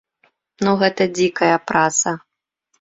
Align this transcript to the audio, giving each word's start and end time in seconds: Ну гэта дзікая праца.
Ну 0.67 0.71
гэта 0.81 1.07
дзікая 1.19 1.53
праца. 1.69 2.19